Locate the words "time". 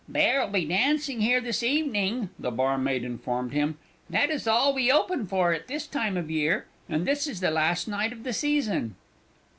5.85-6.17